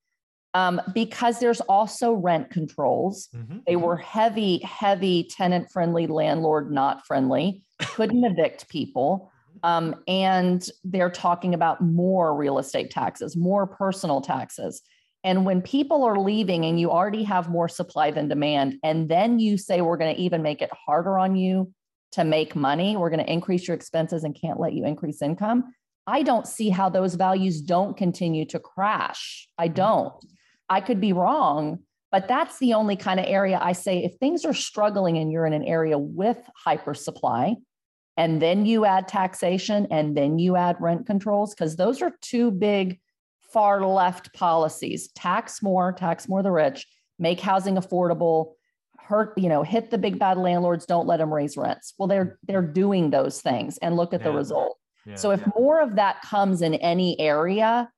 um, 0.55 0.81
because 0.93 1.39
there's 1.39 1.61
also 1.63 2.13
rent 2.13 2.51
controls. 2.51 3.29
Mm-hmm. 3.35 3.59
They 3.67 3.77
were 3.77 3.97
heavy, 3.97 4.59
heavy 4.59 5.29
tenant 5.31 5.71
friendly, 5.71 6.07
landlord 6.09 6.73
not 6.73 7.07
friendly, 7.07 7.63
couldn't 7.79 8.25
evict 8.25 8.69
people. 8.69 9.31
Um, 9.63 9.97
and 10.09 10.67
they're 10.85 11.11
talking 11.11 11.55
about 11.55 11.81
more 11.81 12.35
real 12.35 12.59
estate 12.59 12.91
taxes, 12.91 13.37
more 13.37 13.67
personal 13.67 14.21
taxes. 14.21 14.83
And 15.23 15.45
when 15.45 15.61
people 15.61 16.05
are 16.05 16.19
leaving 16.19 16.65
and 16.65 16.81
you 16.81 16.91
already 16.91 17.25
have 17.25 17.51
more 17.51 17.69
supply 17.69 18.11
than 18.11 18.29
demand, 18.29 18.77
and 18.83 19.09
then 19.09 19.39
you 19.39 19.59
say, 19.59 19.81
we're 19.81 19.99
going 19.99 20.15
to 20.15 20.21
even 20.21 20.43
make 20.43 20.63
it 20.63 20.71
harder 20.87 21.19
on 21.19 21.37
you 21.37 21.73
to 22.13 22.25
make 22.25 22.57
money, 22.57 22.97
we're 22.97 23.11
going 23.11 23.25
to 23.25 23.33
increase 23.33 23.69
your 23.69 23.75
expenses 23.75 24.25
and 24.25 24.35
can't 24.35 24.59
let 24.59 24.73
you 24.73 24.85
increase 24.85 25.23
income. 25.23 25.75
I 26.07 26.23
don't 26.23 26.47
see 26.47 26.71
how 26.71 26.89
those 26.89 27.15
values 27.15 27.61
don't 27.61 27.97
continue 27.97 28.47
to 28.47 28.59
crash. 28.59 29.47
I 29.59 29.67
mm-hmm. 29.67 29.75
don't. 29.75 30.25
I 30.69 30.81
could 30.81 31.01
be 31.01 31.13
wrong, 31.13 31.81
but 32.11 32.27
that's 32.27 32.59
the 32.59 32.75
only 32.75 32.97
kind 32.97 33.21
of 33.21 33.27
area 33.27 33.59
I 33.61 33.73
say 33.73 34.03
if 34.03 34.15
things 34.15 34.45
are 34.45 34.55
struggling 34.55 35.19
and 35.19 35.31
you're 35.31 35.47
in 35.47 35.53
an 35.53 35.65
area 35.65 35.99
with 35.99 36.39
hyper 36.57 36.95
supply, 36.95 37.57
and 38.17 38.41
then 38.43 38.67
you 38.67 38.85
add 38.85 39.07
taxation 39.07 39.87
and 39.91 40.17
then 40.17 40.39
you 40.39 40.57
add 40.57 40.77
rent 40.81 41.07
controls, 41.07 41.55
because 41.55 41.77
those 41.77 42.03
are 42.03 42.13
two 42.23 42.51
big 42.51 42.99
far 43.53 43.85
left 43.85 44.33
policies 44.35 45.09
tax 45.13 45.63
more, 45.63 45.93
tax 45.93 46.29
more 46.29 46.43
the 46.43 46.51
rich, 46.51 46.87
make 47.19 47.41
housing 47.41 47.77
affordable, 47.77 48.53
hurt, 48.99 49.33
you 49.37 49.49
know, 49.49 49.63
hit 49.63 49.91
the 49.91 49.99
big 49.99 50.19
bad 50.19 50.39
landlords, 50.39 50.87
don't 50.87 51.07
let 51.07 51.19
them 51.19 51.33
raise 51.33 51.57
rents. 51.57 51.95
Well, 51.99 52.09
they're 52.09 52.25
mm-hmm. 52.25 52.47
they're 52.47 52.63
doing 52.63 53.11
those 53.11 53.41
things 53.41 53.79
and 53.79 53.97
look 53.97 54.15
at 54.15 54.21
yeah. 54.21 54.29
the 54.29 54.33
result. 54.33 54.79
Yeah. 55.07 55.17
So 55.17 55.31
if 55.31 55.41
yeah. 55.41 55.53
more 55.59 55.81
of 55.81 55.97
that 55.97 56.23
comes 56.23 56.63
in 56.63 56.75
any 56.75 57.19
area 57.19 57.91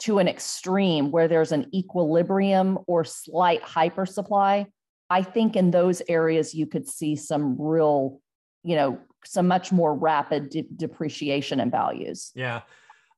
to 0.00 0.18
an 0.18 0.28
extreme 0.28 1.10
where 1.10 1.28
there's 1.28 1.52
an 1.52 1.74
equilibrium 1.74 2.78
or 2.86 3.04
slight 3.04 3.62
hyper 3.62 4.06
supply, 4.06 4.66
I 5.10 5.22
think 5.22 5.56
in 5.56 5.70
those 5.70 6.02
areas 6.08 6.54
you 6.54 6.66
could 6.66 6.88
see 6.88 7.16
some 7.16 7.60
real, 7.60 8.20
you 8.62 8.76
know, 8.76 8.98
some 9.24 9.48
much 9.48 9.72
more 9.72 9.94
rapid 9.94 10.50
de- 10.50 10.68
depreciation 10.76 11.60
in 11.60 11.70
values. 11.70 12.30
Yeah. 12.34 12.62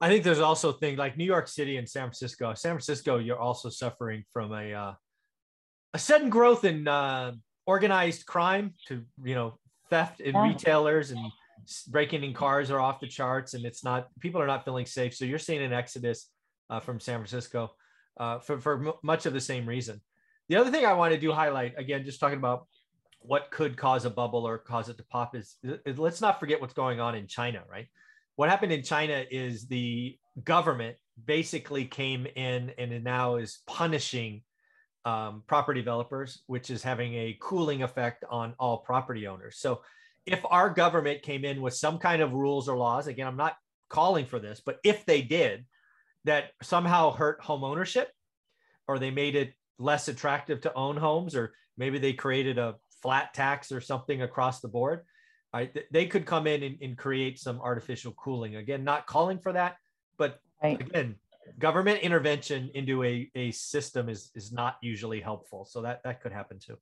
I 0.01 0.09
think 0.09 0.25
there's 0.25 0.41
also 0.41 0.73
things 0.73 0.99
like 0.99 1.17
New 1.17 1.25
York 1.25 1.49
City 1.49 1.79
and 1.79 1.89
San 1.89 2.03
Francisco. 2.03 2.53
San 2.55 2.73
Francisco, 2.73 3.19
you're 3.19 3.39
also 3.39 3.71
suffering 3.71 4.25
from 4.33 4.53
a 4.53 4.75
uh, 4.75 4.93
a 5.95 5.99
sudden 5.99 6.29
growth 6.29 6.65
in 6.65 6.87
uh, 6.87 7.33
organized 7.67 8.27
crime 8.27 8.75
to 8.89 9.05
you 9.23 9.35
know 9.35 9.59
theft 9.89 10.21
in 10.21 10.37
retailers 10.37 11.13
and 11.13 11.21
breaking 11.89 12.23
in 12.25 12.35
cars 12.35 12.71
are 12.71 12.81
off 12.81 13.01
the 13.01 13.07
charts, 13.07 13.55
and 13.55 13.65
it's 13.65 13.83
not 13.83 14.09
people 14.21 14.41
are 14.41 14.47
not 14.47 14.65
feeling 14.65 14.87
safe. 14.87 15.15
So 15.15 15.25
you're 15.25 15.39
seeing 15.39 15.63
an 15.63 15.73
exodus 15.73 16.29
uh, 16.69 16.81
from 16.81 17.01
San 17.01 17.19
Francisco 17.19 17.71
uh, 18.19 18.39
for 18.41 18.61
for 18.61 18.89
m- 18.89 18.95
much 19.03 19.25
of 19.25 19.33
the 19.33 19.41
same 19.41 19.67
reason. 19.67 20.01
The 20.49 20.57
other 20.57 20.71
thing 20.71 20.85
I 20.85 20.93
want 20.93 21.15
to 21.15 21.21
do 21.21 21.33
highlight 21.33 21.75
again, 21.79 22.05
just 22.05 22.21
talking 22.21 22.39
about 22.39 22.67
what 23.21 23.51
could 23.51 23.77
cause 23.77 24.05
a 24.05 24.11
bubble 24.11 24.47
or 24.47 24.59
cause 24.59 24.89
it 24.89 24.97
to 24.99 25.05
pop 25.05 25.35
is, 25.35 25.57
is 25.85 25.99
let's 25.99 26.21
not 26.21 26.39
forget 26.39 26.61
what's 26.61 26.75
going 26.75 27.01
on 27.01 27.17
in 27.17 27.27
China, 27.27 27.63
right? 27.69 27.89
What 28.37 28.51
happened 28.51 28.73
in 28.73 28.83
China 28.83 29.25
is 29.31 29.67
the 29.67 30.17
government 30.45 30.97
basically 31.25 31.87
came 31.87 32.27
in 32.37 32.71
and 32.79 33.03
now 33.03 33.37
is 33.37 33.61
punishing 33.67 34.43
um, 35.07 35.43
property 35.47 35.81
developers, 35.81 36.43
which 36.47 36.71
is 36.71 36.83
having 36.83 37.15
a 37.15 37.39
cooling 37.41 37.83
effect 37.83 38.25
on 38.31 38.55
all 38.59 38.79
property 38.79 39.27
owners. 39.27 39.57
So, 39.59 39.83
if 40.27 40.45
our 40.51 40.71
government 40.71 41.23
came 41.23 41.45
in 41.45 41.63
with 41.63 41.75
some 41.75 41.99
kind 41.99 42.21
of 42.21 42.33
rules 42.33 42.69
or 42.69 42.77
laws, 42.77 43.07
again, 43.07 43.29
I'm 43.29 43.37
not 43.37 43.57
calling 43.89 44.27
for 44.27 44.41
this, 44.41 44.61
but 44.65 44.81
if 44.83 45.07
they 45.07 45.23
did, 45.23 45.65
that 46.25 46.51
somehow 46.61 47.13
hurt 47.13 47.41
home 47.41 47.63
ownership, 47.63 48.11
or 48.89 48.99
they 48.99 49.13
made 49.13 49.37
it 49.37 49.55
less 49.79 50.09
attractive 50.09 50.61
to 50.63 50.75
own 50.75 50.97
homes, 50.97 51.37
or 51.37 51.55
maybe 51.79 52.01
they 52.01 52.13
created 52.13 52.59
a 52.59 52.75
flat 53.03 53.35
tax 53.35 53.71
or 53.71 53.81
something 53.81 54.23
across 54.23 54.61
the 54.61 54.67
board, 54.67 55.05
right? 55.57 55.77
They 55.91 56.07
could 56.07 56.27
come 56.27 56.47
in 56.47 56.63
and, 56.63 56.79
and 56.83 56.99
create 56.99 57.39
some 57.39 57.61
artificial 57.61 58.13
cooling. 58.13 58.57
Again, 58.57 58.85
not 58.85 59.07
calling 59.07 59.39
for 59.39 59.53
that, 59.53 59.77
but 60.19 60.41
right. 60.63 60.81
again, 60.81 61.17
government 61.59 62.01
intervention 62.01 62.71
into 62.75 63.03
a, 63.05 63.31
a 63.35 63.51
system 63.53 64.09
is 64.09 64.31
is 64.35 64.53
not 64.53 64.77
usually 64.83 65.21
helpful. 65.21 65.65
So 65.65 65.83
that 65.83 66.03
that 66.05 66.21
could 66.21 66.33
happen 66.33 66.59
too. 66.59 66.77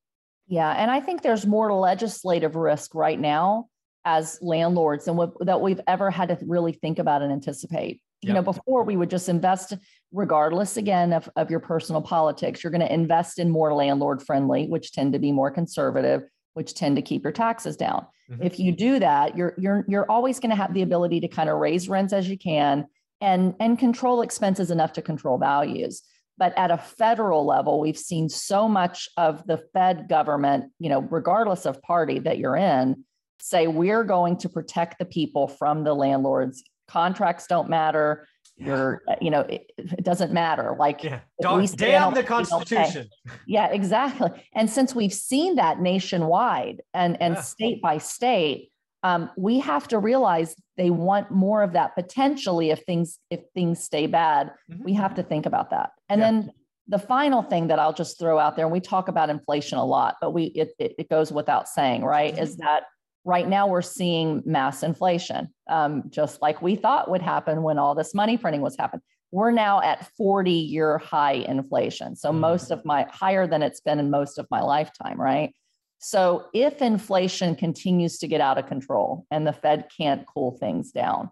Yeah, 0.46 0.70
and 0.70 0.90
I 0.90 1.00
think 1.00 1.22
there's 1.22 1.46
more 1.46 1.72
legislative 1.72 2.54
risk 2.56 2.94
right 2.94 3.18
now 3.18 3.68
as 4.04 4.38
landlords 4.42 5.06
than 5.06 5.16
what, 5.16 5.32
that 5.46 5.60
we've 5.62 5.80
ever 5.86 6.10
had 6.10 6.28
to 6.28 6.38
really 6.42 6.72
think 6.72 6.98
about 6.98 7.22
and 7.22 7.32
anticipate. 7.32 8.02
You 8.20 8.28
yep. 8.28 8.36
know, 8.36 8.42
before 8.42 8.84
we 8.84 8.96
would 8.96 9.10
just 9.10 9.28
invest, 9.28 9.74
regardless 10.12 10.76
again 10.76 11.12
of, 11.12 11.28
of 11.36 11.50
your 11.50 11.60
personal 11.60 12.02
politics, 12.02 12.62
you're 12.62 12.70
going 12.70 12.80
to 12.86 12.92
invest 12.92 13.38
in 13.38 13.48
more 13.50 13.72
landlord 13.72 14.22
friendly, 14.22 14.66
which 14.66 14.92
tend 14.92 15.12
to 15.12 15.18
be 15.18 15.32
more 15.32 15.50
conservative 15.50 16.24
which 16.54 16.74
tend 16.74 16.96
to 16.96 17.02
keep 17.02 17.22
your 17.22 17.32
taxes 17.32 17.76
down. 17.76 18.06
Mm-hmm. 18.30 18.42
If 18.42 18.58
you 18.58 18.72
do 18.72 18.98
that, 18.98 19.36
you're 19.36 19.54
you're 19.58 19.84
you're 19.86 20.10
always 20.10 20.40
going 20.40 20.50
to 20.50 20.56
have 20.56 20.72
the 20.72 20.82
ability 20.82 21.20
to 21.20 21.28
kind 21.28 21.50
of 21.50 21.58
raise 21.58 21.88
rents 21.88 22.12
as 22.12 22.28
you 22.28 22.38
can 22.38 22.86
and 23.20 23.54
and 23.60 23.78
control 23.78 24.22
expenses 24.22 24.70
enough 24.70 24.92
to 24.94 25.02
control 25.02 25.38
values. 25.38 26.02
But 26.36 26.56
at 26.58 26.70
a 26.70 26.78
federal 26.78 27.46
level, 27.46 27.78
we've 27.78 27.98
seen 27.98 28.28
so 28.28 28.68
much 28.68 29.08
of 29.16 29.46
the 29.46 29.58
Fed 29.72 30.08
government, 30.08 30.72
you 30.80 30.88
know, 30.88 31.00
regardless 31.00 31.64
of 31.64 31.80
party 31.82 32.18
that 32.20 32.38
you're 32.38 32.56
in, 32.56 33.04
say 33.38 33.68
we're 33.68 34.02
going 34.02 34.38
to 34.38 34.48
protect 34.48 34.98
the 34.98 35.04
people 35.04 35.46
from 35.46 35.84
the 35.84 35.94
landlords. 35.94 36.64
Contracts 36.88 37.46
don't 37.46 37.70
matter 37.70 38.26
you're 38.56 39.02
you 39.20 39.30
know 39.30 39.40
it, 39.40 39.72
it 39.76 40.04
doesn't 40.04 40.32
matter 40.32 40.76
like 40.78 41.02
yeah. 41.02 41.20
Don't, 41.40 41.76
damn 41.76 42.14
the 42.14 42.22
constitution 42.22 43.08
yeah 43.46 43.66
exactly 43.66 44.30
and 44.54 44.70
since 44.70 44.94
we've 44.94 45.12
seen 45.12 45.56
that 45.56 45.80
nationwide 45.80 46.82
and 46.92 47.20
and 47.20 47.34
yeah. 47.34 47.40
state 47.40 47.82
by 47.82 47.98
state 47.98 48.70
um, 49.02 49.28
we 49.36 49.58
have 49.58 49.86
to 49.88 49.98
realize 49.98 50.56
they 50.78 50.88
want 50.88 51.30
more 51.30 51.62
of 51.62 51.72
that 51.74 51.94
potentially 51.94 52.70
if 52.70 52.82
things 52.84 53.18
if 53.28 53.40
things 53.54 53.82
stay 53.82 54.06
bad 54.06 54.52
mm-hmm. 54.70 54.84
we 54.84 54.94
have 54.94 55.14
to 55.14 55.22
think 55.22 55.46
about 55.46 55.70
that 55.70 55.90
and 56.08 56.20
yeah. 56.20 56.30
then 56.30 56.52
the 56.86 56.98
final 56.98 57.42
thing 57.42 57.66
that 57.68 57.80
i'll 57.80 57.92
just 57.92 58.20
throw 58.20 58.38
out 58.38 58.54
there 58.54 58.66
and 58.66 58.72
we 58.72 58.80
talk 58.80 59.08
about 59.08 59.30
inflation 59.30 59.78
a 59.78 59.84
lot 59.84 60.16
but 60.20 60.30
we 60.30 60.44
it, 60.44 60.70
it, 60.78 60.94
it 60.96 61.08
goes 61.08 61.32
without 61.32 61.68
saying 61.68 62.04
right 62.04 62.34
mm-hmm. 62.34 62.42
is 62.42 62.56
that 62.58 62.84
right 63.24 63.48
now 63.48 63.66
we're 63.66 63.82
seeing 63.82 64.42
mass 64.44 64.82
inflation, 64.82 65.48
um, 65.68 66.04
just 66.10 66.42
like 66.42 66.60
we 66.60 66.76
thought 66.76 67.10
would 67.10 67.22
happen 67.22 67.62
when 67.62 67.78
all 67.78 67.94
this 67.94 68.14
money 68.14 68.36
printing 68.36 68.60
was 68.60 68.76
happening. 68.78 69.02
We're 69.32 69.50
now 69.50 69.80
at 69.80 70.08
40 70.16 70.52
year 70.52 70.98
high 70.98 71.32
inflation. 71.32 72.14
So, 72.16 72.30
mm. 72.30 72.38
most 72.38 72.70
of 72.70 72.84
my 72.84 73.06
higher 73.10 73.46
than 73.46 73.62
it's 73.62 73.80
been 73.80 73.98
in 73.98 74.10
most 74.10 74.38
of 74.38 74.46
my 74.50 74.60
lifetime, 74.60 75.20
right? 75.20 75.52
So, 75.98 76.46
if 76.52 76.82
inflation 76.82 77.56
continues 77.56 78.18
to 78.18 78.28
get 78.28 78.40
out 78.40 78.58
of 78.58 78.66
control 78.66 79.26
and 79.30 79.46
the 79.46 79.52
Fed 79.52 79.88
can't 79.96 80.26
cool 80.26 80.56
things 80.58 80.92
down, 80.92 81.30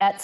at 0.00 0.20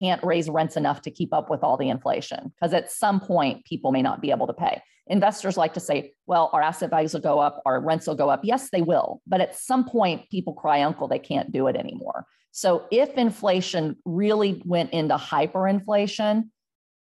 can't 0.00 0.22
raise 0.24 0.48
rents 0.48 0.76
enough 0.76 1.02
to 1.02 1.10
keep 1.10 1.32
up 1.32 1.50
with 1.50 1.62
all 1.62 1.76
the 1.76 1.88
inflation 1.88 2.52
because 2.54 2.72
at 2.72 2.90
some 2.90 3.20
point 3.20 3.64
people 3.64 3.92
may 3.92 4.02
not 4.02 4.20
be 4.20 4.30
able 4.30 4.46
to 4.46 4.52
pay. 4.52 4.82
Investors 5.06 5.56
like 5.56 5.74
to 5.74 5.80
say, 5.80 6.12
well, 6.26 6.50
our 6.52 6.62
asset 6.62 6.90
values 6.90 7.12
will 7.12 7.20
go 7.20 7.40
up, 7.40 7.62
our 7.66 7.80
rents 7.80 8.06
will 8.06 8.14
go 8.14 8.30
up. 8.30 8.40
Yes, 8.44 8.70
they 8.70 8.82
will. 8.82 9.20
But 9.26 9.40
at 9.40 9.56
some 9.56 9.84
point, 9.84 10.30
people 10.30 10.52
cry 10.52 10.82
uncle, 10.82 11.08
they 11.08 11.18
can't 11.18 11.50
do 11.50 11.66
it 11.66 11.76
anymore. 11.76 12.26
So 12.52 12.86
if 12.90 13.10
inflation 13.16 13.96
really 14.04 14.62
went 14.64 14.92
into 14.92 15.16
hyperinflation, 15.16 16.44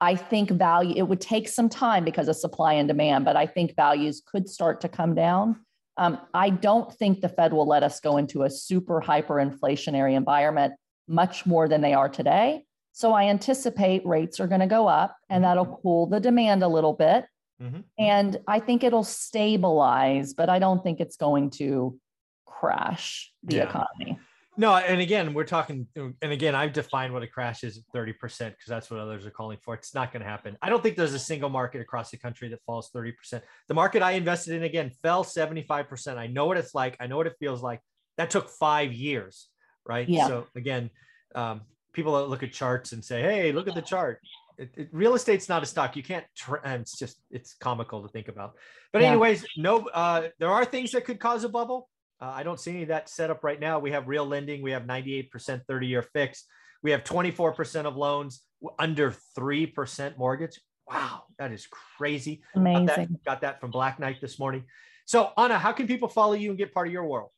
I 0.01 0.15
think 0.15 0.51
value, 0.51 0.95
it 0.97 1.03
would 1.03 1.21
take 1.21 1.49
some 1.49 1.69
time 1.69 2.05
because 2.05 2.29
of 2.29 2.37
supply 2.37 2.75
and 2.75 2.87
demand, 2.87 3.25
but 3.25 3.37
I 3.37 3.47
think 3.47 3.75
values 3.75 4.23
could 4.25 4.49
start 4.49 4.83
to 4.83 4.89
come 4.89 5.15
down. 5.15 5.65
Um, 5.97 6.19
I 6.35 6.51
don't 6.51 6.93
think 6.93 7.21
the 7.21 7.29
Fed 7.29 7.53
will 7.53 7.67
let 7.67 7.83
us 7.83 8.01
go 8.01 8.19
into 8.19 8.43
a 8.43 8.51
super 8.51 9.01
hyperinflationary 9.01 10.15
environment 10.15 10.75
much 11.09 11.47
more 11.47 11.69
than 11.69 11.81
they 11.81 11.95
are 11.95 12.09
today. 12.09 12.65
So 12.97 13.13
I 13.13 13.25
anticipate 13.25 14.07
rates 14.07 14.41
are 14.41 14.47
going 14.47 14.63
to 14.63 14.67
go 14.67 14.89
up 14.89 15.19
and 15.29 15.45
that'll 15.45 15.79
cool 15.83 16.07
the 16.07 16.19
demand 16.19 16.63
a 16.63 16.69
little 16.69 16.95
bit. 16.95 17.27
Mm-hmm. 17.63 17.81
And 17.99 18.39
I 18.49 18.59
think 18.59 18.83
it'll 18.83 19.05
stabilize, 19.05 20.33
but 20.33 20.49
I 20.49 20.59
don't 20.59 20.83
think 20.83 20.99
it's 21.01 21.19
going 21.19 21.51
to 21.51 22.01
crash 22.47 23.31
the 23.43 23.57
yeah. 23.57 23.65
economy. 23.65 24.19
No, 24.57 24.75
and 24.75 25.03
again, 25.03 25.35
we're 25.35 25.45
talking, 25.45 25.87
and 25.95 26.33
again, 26.33 26.55
I've 26.55 26.73
defined 26.73 27.13
what 27.13 27.23
a 27.23 27.27
crash 27.27 27.65
is 27.65 27.77
at 27.77 27.85
30% 27.95 28.15
because 28.15 28.55
that's 28.67 28.91
what 28.91 28.99
others 28.99 29.27
are 29.27 29.31
calling 29.31 29.59
for. 29.63 29.75
It's 29.75 29.95
not 29.95 30.11
going 30.11 30.23
to 30.23 30.29
happen. 30.29 30.57
I 30.63 30.71
don't 30.71 30.83
think 30.83 30.97
there's 30.97 31.13
a 31.13 31.19
single 31.19 31.51
market 31.51 31.83
across 31.83 32.11
the 32.11 32.17
country 32.17 32.49
that 32.49 32.61
falls 32.65 32.91
30%. 32.97 33.43
The 33.69 33.75
market 33.75 34.01
I 34.01 34.13
invested 34.13 34.55
in, 34.55 34.63
again, 34.63 34.91
fell 35.03 35.23
75%. 35.23 36.17
I 36.17 36.29
know 36.29 36.47
what 36.47 36.57
it's 36.57 36.75
like. 36.75 36.97
I 36.99 37.09
know 37.09 37.19
what 37.19 37.27
it 37.27 37.37
feels 37.39 37.63
like. 37.63 37.83
That 38.17 38.31
took 38.31 38.49
five 38.49 38.95
years, 38.95 39.49
right? 39.87 40.09
Yeah. 40.09 40.29
So 40.29 40.47
again, 40.57 40.89
um, 41.35 41.61
people 41.97 42.29
look 42.29 42.45
at 42.45 42.53
charts 42.53 42.93
and 42.93 43.05
say, 43.05 43.23
hey, 43.23 43.51
look 43.53 43.67
at 43.67 43.75
the 43.75 43.83
chart. 43.83 44.21
It, 44.59 44.71
it, 44.77 44.89
real 44.93 45.15
estate's 45.15 45.49
not 45.49 45.63
a 45.63 45.67
stock. 45.67 45.97
You 45.97 46.03
can't, 46.03 46.25
and 46.65 46.83
it's 46.83 46.99
just, 46.99 47.21
it's 47.31 47.55
comical 47.55 48.03
to 48.03 48.09
think 48.09 48.29
about. 48.29 48.55
But 48.93 49.03
yeah. 49.03 49.09
anyways, 49.09 49.45
no, 49.57 49.89
uh, 49.89 50.29
there 50.39 50.51
are 50.51 50.65
things 50.65 50.93
that 50.93 51.05
could 51.05 51.19
cause 51.19 51.43
a 51.43 51.49
bubble 51.49 51.89
uh, 52.21 52.33
I 52.35 52.43
don't 52.43 52.59
see 52.59 52.71
any 52.71 52.83
of 52.83 52.89
that 52.89 53.09
set 53.09 53.31
up 53.31 53.45
right 53.45 53.61
now. 53.61 53.79
We 53.79 53.91
have 53.91 54.09
real 54.09 54.25
lending. 54.25 54.63
We 54.63 54.71
have 54.71 54.85
98% 54.85 55.63
30 55.67 55.87
year 55.87 56.03
fixed. 56.03 56.47
We 56.83 56.91
have 56.93 57.05
24% 57.05 57.85
of 57.85 57.97
loans 57.97 58.43
under 58.79 59.15
3% 59.39 60.17
mortgage. 60.17 60.61
Wow, 60.89 61.25
that 61.39 61.53
is 61.53 61.67
crazy. 61.99 62.43
Amazing. 62.55 62.87
Got 62.87 62.97
that, 62.97 63.25
got 63.25 63.41
that 63.43 63.61
from 63.61 63.71
Black 63.71 63.99
Knight 63.99 64.21
this 64.21 64.39
morning. 64.39 64.65
So, 65.05 65.31
Anna, 65.37 65.59
how 65.59 65.73
can 65.73 65.87
people 65.87 66.09
follow 66.09 66.35
you 66.35 66.51
and 66.51 66.59
get 66.59 66.73
part 66.73 66.87
of 66.87 66.93
your 66.93 67.07
world? 67.07 67.31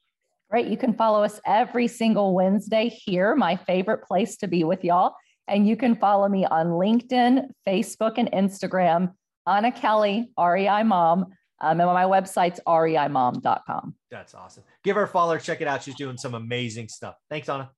Great. 0.50 0.68
You 0.68 0.76
can 0.78 0.94
follow 0.94 1.22
us 1.22 1.40
every 1.46 1.88
single 1.88 2.34
Wednesday 2.34 2.88
here, 2.88 3.36
my 3.36 3.56
favorite 3.56 4.04
place 4.04 4.38
to 4.38 4.48
be 4.48 4.64
with 4.64 4.82
y'all. 4.82 5.14
And 5.46 5.66
you 5.68 5.76
can 5.76 5.94
follow 5.96 6.28
me 6.28 6.46
on 6.46 6.68
LinkedIn, 6.68 7.48
Facebook, 7.66 8.14
and 8.16 8.30
Instagram. 8.32 9.12
Anna 9.46 9.72
Kelly, 9.72 10.30
REI 10.38 10.82
Mom. 10.82 11.26
Um, 11.60 11.80
and 11.80 11.90
my 11.92 12.04
website's 12.04 12.60
reimom.com. 12.66 13.94
That's 14.10 14.34
awesome. 14.34 14.62
Give 14.84 14.96
her 14.96 15.02
a 15.02 15.08
follow, 15.08 15.38
check 15.38 15.60
it 15.60 15.66
out. 15.66 15.82
She's 15.82 15.96
doing 15.96 16.16
some 16.16 16.34
amazing 16.34 16.88
stuff. 16.88 17.16
Thanks, 17.28 17.48
Anna. 17.48 17.70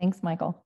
Thanks, 0.00 0.22
Michael. 0.22 0.64